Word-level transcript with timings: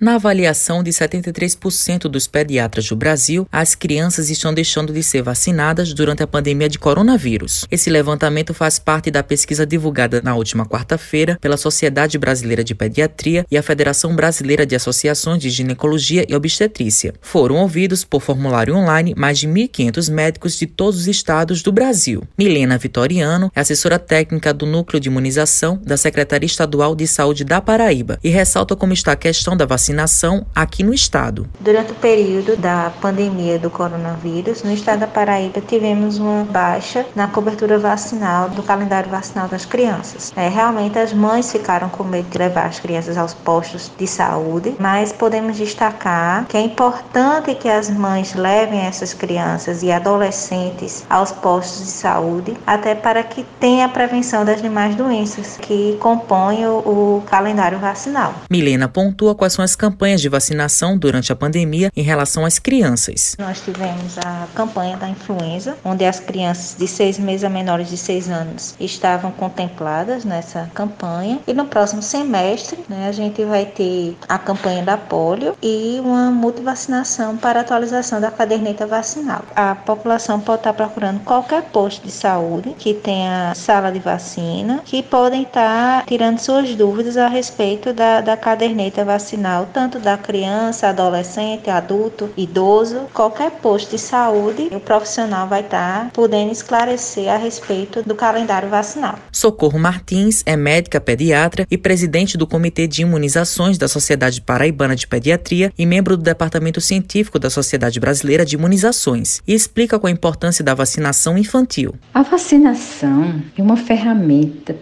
Na 0.00 0.14
avaliação 0.14 0.82
de 0.82 0.90
73% 0.90 2.08
dos 2.08 2.26
pediatras 2.26 2.88
do 2.88 2.96
Brasil, 2.96 3.46
as 3.52 3.74
crianças 3.74 4.30
estão 4.30 4.54
deixando 4.54 4.94
de 4.94 5.02
ser 5.02 5.20
vacinadas 5.20 5.92
durante 5.92 6.22
a 6.22 6.26
pandemia 6.26 6.70
de 6.70 6.78
coronavírus. 6.78 7.66
Esse 7.70 7.90
levantamento 7.90 8.54
faz 8.54 8.78
parte 8.78 9.10
da 9.10 9.22
pesquisa 9.22 9.66
divulgada 9.66 10.22
na 10.22 10.34
última 10.34 10.64
quarta-feira 10.64 11.36
pela 11.38 11.58
Sociedade 11.58 12.16
Brasileira 12.16 12.64
de 12.64 12.74
Pediatria 12.74 13.44
e 13.50 13.58
a 13.58 13.62
Federação 13.62 14.16
Brasileira 14.16 14.64
de 14.64 14.74
Associações 14.74 15.42
de 15.42 15.50
Ginecologia 15.50 16.24
e 16.26 16.34
Obstetrícia. 16.34 17.12
Foram 17.20 17.56
ouvidos 17.56 18.02
por 18.02 18.22
formulário 18.22 18.74
online 18.74 19.12
mais 19.14 19.38
de 19.38 19.46
1.500 19.46 20.10
médicos 20.10 20.56
de 20.56 20.66
todos 20.66 21.00
os 21.00 21.08
estados 21.08 21.62
do 21.62 21.70
Brasil. 21.70 22.22
Milena 22.38 22.78
Vitoriano 22.78 23.52
é 23.54 23.60
assessora 23.60 23.98
técnica 23.98 24.54
do 24.54 24.64
Núcleo 24.64 24.98
de 24.98 25.10
Imunização 25.10 25.78
da 25.84 25.98
Secretaria 25.98 26.46
Estadual 26.46 26.96
de 26.96 27.06
Saúde 27.06 27.44
da 27.44 27.60
Paraíba 27.60 28.18
e 28.24 28.30
ressalta 28.30 28.74
como 28.74 28.94
está 28.94 29.12
a 29.12 29.16
questão 29.16 29.54
da 29.54 29.66
vacinação 29.66 29.89
vacinação 29.90 30.46
aqui 30.54 30.82
no 30.82 30.94
estado. 30.94 31.46
Durante 31.60 31.92
o 31.92 31.94
período 31.96 32.56
da 32.56 32.92
pandemia 33.00 33.58
do 33.58 33.68
coronavírus, 33.68 34.62
no 34.62 34.72
estado 34.72 35.00
da 35.00 35.06
Paraíba 35.06 35.60
tivemos 35.60 36.18
uma 36.18 36.44
baixa 36.44 37.04
na 37.14 37.26
cobertura 37.26 37.78
vacinal 37.78 38.48
do 38.48 38.62
calendário 38.62 39.10
vacinal 39.10 39.48
das 39.48 39.64
crianças. 39.64 40.32
É, 40.36 40.48
realmente 40.48 40.98
as 40.98 41.12
mães 41.12 41.50
ficaram 41.50 41.88
com 41.88 42.04
medo 42.04 42.28
de 42.30 42.38
levar 42.38 42.66
as 42.66 42.78
crianças 42.78 43.16
aos 43.16 43.34
postos 43.34 43.90
de 43.98 44.06
saúde, 44.06 44.74
mas 44.78 45.12
podemos 45.12 45.56
destacar 45.56 46.46
que 46.46 46.56
é 46.56 46.60
importante 46.60 47.54
que 47.54 47.68
as 47.68 47.90
mães 47.90 48.34
levem 48.34 48.80
essas 48.80 49.12
crianças 49.12 49.82
e 49.82 49.90
adolescentes 49.90 51.04
aos 51.10 51.32
postos 51.32 51.84
de 51.86 51.90
saúde, 51.90 52.56
até 52.66 52.94
para 52.94 53.22
que 53.22 53.44
tenha 53.58 53.86
a 53.86 53.88
prevenção 53.88 54.44
das 54.44 54.62
demais 54.62 54.94
doenças 54.94 55.56
que 55.60 55.96
compõem 56.00 56.66
o, 56.66 56.78
o 56.78 57.22
calendário 57.26 57.78
vacinal. 57.78 58.34
Milena 58.48 58.88
pontua 58.88 59.34
quais 59.34 59.52
são 59.52 59.64
as 59.64 59.74
campanhas 59.80 60.20
de 60.20 60.28
vacinação 60.28 60.98
durante 60.98 61.32
a 61.32 61.34
pandemia 61.36 61.90
em 61.96 62.02
relação 62.02 62.44
às 62.44 62.58
crianças. 62.58 63.34
Nós 63.38 63.62
tivemos 63.62 64.18
a 64.18 64.46
campanha 64.54 64.98
da 64.98 65.08
influenza, 65.08 65.74
onde 65.82 66.04
as 66.04 66.20
crianças 66.20 66.76
de 66.78 66.86
seis 66.86 67.18
meses 67.18 67.44
a 67.44 67.48
menores 67.48 67.88
de 67.88 67.96
seis 67.96 68.28
anos 68.28 68.74
estavam 68.78 69.32
contempladas 69.32 70.22
nessa 70.22 70.70
campanha. 70.74 71.40
E 71.46 71.54
no 71.54 71.64
próximo 71.64 72.02
semestre, 72.02 72.84
né, 72.90 73.08
a 73.08 73.12
gente 73.12 73.42
vai 73.42 73.64
ter 73.64 74.18
a 74.28 74.36
campanha 74.36 74.82
da 74.82 74.98
polio 74.98 75.56
e 75.62 75.98
uma 76.04 76.30
multivacinação 76.30 77.38
para 77.38 77.60
atualização 77.60 78.20
da 78.20 78.30
caderneta 78.30 78.86
vacinal. 78.86 79.42
A 79.56 79.74
população 79.74 80.40
pode 80.40 80.60
estar 80.60 80.74
procurando 80.74 81.20
qualquer 81.20 81.62
posto 81.62 82.04
de 82.04 82.12
saúde 82.12 82.74
que 82.78 82.92
tenha 82.92 83.54
sala 83.54 83.90
de 83.90 83.98
vacina, 83.98 84.82
que 84.84 85.02
podem 85.02 85.44
estar 85.44 86.04
tirando 86.04 86.38
suas 86.38 86.74
dúvidas 86.74 87.16
a 87.16 87.28
respeito 87.28 87.94
da, 87.94 88.20
da 88.20 88.36
caderneta 88.36 89.06
vacinal 89.06 89.69
tanto 89.72 89.98
da 89.98 90.16
criança, 90.16 90.88
adolescente, 90.88 91.70
adulto, 91.70 92.30
idoso, 92.36 93.06
qualquer 93.12 93.50
posto 93.52 93.90
de 93.90 93.98
saúde, 93.98 94.68
o 94.72 94.80
profissional 94.80 95.48
vai 95.48 95.60
estar 95.60 96.10
podendo 96.12 96.52
esclarecer 96.52 97.28
a 97.28 97.36
respeito 97.36 98.02
do 98.02 98.14
calendário 98.14 98.68
vacinal. 98.68 99.18
Socorro 99.32 99.78
Martins 99.78 100.42
é 100.44 100.56
médica 100.56 101.00
pediatra 101.00 101.66
e 101.70 101.78
presidente 101.78 102.36
do 102.36 102.46
Comitê 102.46 102.86
de 102.86 103.02
Imunizações 103.02 103.78
da 103.78 103.88
Sociedade 103.88 104.40
Paraibana 104.40 104.94
de 104.96 105.06
Pediatria 105.06 105.72
e 105.76 105.86
membro 105.86 106.16
do 106.16 106.22
Departamento 106.22 106.80
Científico 106.80 107.38
da 107.38 107.50
Sociedade 107.50 107.98
Brasileira 108.00 108.44
de 108.44 108.56
Imunizações 108.56 109.42
e 109.46 109.54
explica 109.54 109.98
com 109.98 110.06
a 110.06 110.10
importância 110.10 110.64
da 110.64 110.74
vacinação 110.74 111.38
infantil. 111.38 111.94
A 112.12 112.22
vacinação 112.22 113.42
é 113.56 113.62
uma 113.62 113.76
ferramenta 113.76 114.74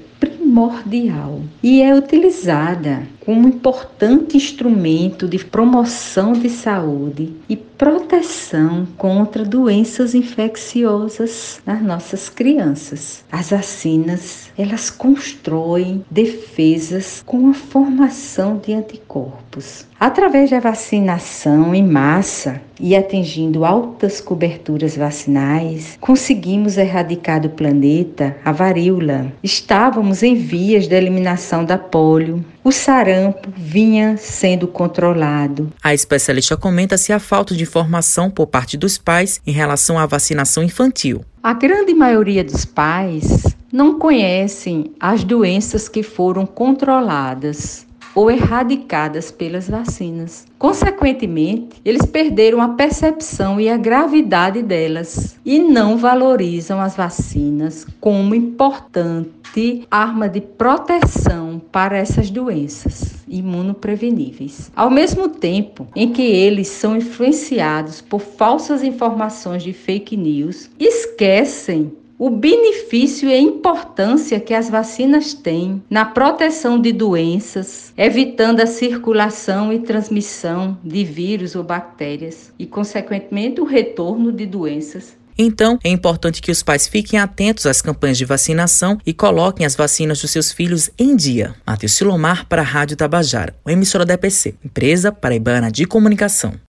primordial 0.59 1.41
e 1.63 1.81
é 1.81 1.95
utilizada 1.95 3.07
como 3.25 3.47
importante 3.47 4.37
instrumento 4.37 5.29
de 5.29 5.39
promoção 5.45 6.33
de 6.33 6.51
saúde 6.51 7.33
e 7.49 7.57
proteção 7.57 8.89
contra 8.97 9.45
doenças 9.45 10.15
infecciosas 10.15 11.61
nas 11.65 11.81
nossas 11.81 12.29
crianças. 12.29 13.25
As 13.31 13.51
vacinas, 13.51 14.51
elas 14.59 14.91
constroem 14.91 16.05
defesas 16.11 17.23
com 17.25 17.51
a 17.51 17.55
formação 17.55 18.57
de 18.57 18.73
anticorpos. 18.73 19.87
Através 20.01 20.51
da 20.51 20.59
vacinação 20.59 21.73
em 21.75 21.87
massa 21.87 22.61
e 22.81 22.97
atingindo 22.97 23.65
altas 23.65 24.21
coberturas 24.21 24.97
vacinais, 24.97 25.97
conseguimos 26.01 26.77
erradicar 26.77 27.41
do 27.41 27.51
planeta 27.51 28.37
a 28.45 28.53
varíola. 28.53 29.33
Estávamos 29.43 30.23
em 30.23 30.35
vias 30.35 30.87
da 30.87 30.97
eliminação 30.97 31.65
da 31.65 31.79
polio, 31.79 32.45
o 32.63 32.71
sarampo 32.71 33.51
vinha 33.57 34.17
sendo 34.19 34.69
controlado. 34.69 35.73
A 35.83 35.95
especialista 35.95 36.57
comenta 36.57 36.99
se 36.99 37.13
a 37.13 37.19
falta 37.19 37.55
de 37.55 37.63
informação 37.63 38.31
por 38.31 38.47
parte 38.47 38.77
dos 38.77 38.99
pais 38.99 39.41
em 39.47 39.53
relação 39.53 39.99
à 39.99 40.05
vacinação 40.07 40.63
infantil. 40.63 41.25
A 41.43 41.55
grande 41.55 41.95
maioria 41.95 42.45
dos 42.45 42.65
pais 42.65 43.57
não 43.73 43.99
conhecem 43.99 44.93
as 45.01 45.25
doenças 45.25 45.89
que 45.89 46.03
foram 46.03 46.45
controladas 46.45 47.88
ou 48.15 48.31
erradicadas 48.31 49.31
pelas 49.31 49.69
vacinas. 49.69 50.47
Consequentemente, 50.59 51.81
eles 51.85 52.05
perderam 52.05 52.61
a 52.61 52.71
percepção 52.71 53.61
e 53.61 53.69
a 53.69 53.77
gravidade 53.77 54.63
delas 54.63 55.39
e 55.45 55.59
não 55.59 55.97
valorizam 55.97 56.81
as 56.81 56.97
vacinas 56.97 57.87
como 58.01 58.35
importante 58.35 59.87
arma 59.91 60.29
de 60.29 60.41
proteção 60.41 61.61
para 61.71 61.97
essas 61.97 62.31
doenças 62.31 63.19
imunopreveníveis. 63.29 64.71
Ao 64.75 64.91
mesmo 64.91 65.29
tempo 65.29 65.87
em 65.95 66.13
que 66.13 66.23
eles 66.23 66.69
são 66.69 66.97
influenciados 66.97 68.01
por 68.01 68.21
falsas 68.21 68.83
informações 68.83 69.63
de 69.63 69.73
fake 69.73 70.17
news, 70.17 70.71
esquecem 70.79 71.93
o 72.19 72.29
benefício 72.29 73.29
e 73.29 73.33
a 73.33 73.39
importância 73.39 74.41
que 74.41 74.53
as 74.53 74.69
vacinas 74.69 75.33
têm 75.33 75.83
na 75.89 76.05
proteção 76.05 76.81
de 76.81 76.93
doenças, 76.93 77.93
evitando 77.97 78.61
a 78.61 78.67
circulação 78.67 79.73
e 79.73 79.79
transmissão 79.79 80.77
de 80.83 81.05
vírus 81.05 81.55
ou 81.55 81.63
bactérias 81.63 82.53
e, 82.59 82.67
consequentemente, 82.67 83.61
o 83.61 83.65
retorno 83.65 84.33
de 84.33 84.45
doenças 84.45 85.17
então, 85.41 85.79
é 85.85 85.89
importante 85.89 86.43
que 86.43 86.51
os 86.51 86.65
pais 86.65 86.89
fiquem 86.89 87.17
atentos 87.17 87.65
às 87.65 87.81
campanhas 87.81 88.19
de 88.19 88.25
vacinação 88.25 88.99
e 89.07 89.15
coloquem 89.15 89.65
as 89.65 89.77
vacinas 89.77 90.21
dos 90.21 90.33
seus 90.33 90.51
filhos 90.51 90.91
em 90.99 91.15
dia. 91.15 91.55
Matheus 91.65 91.93
Silomar 91.93 92.45
para 92.47 92.63
a 92.63 92.65
Rádio 92.65 92.97
Tabajara, 92.97 93.55
emissora 93.65 94.05
da 94.05 94.15
EPC, 94.15 94.57
empresa 94.65 95.13
paraibana 95.13 95.71
de 95.71 95.85
comunicação. 95.85 96.55